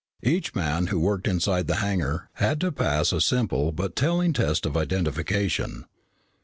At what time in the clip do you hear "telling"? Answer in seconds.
3.95-4.33